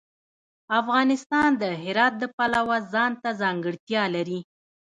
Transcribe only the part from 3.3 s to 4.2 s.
ځانګړتیا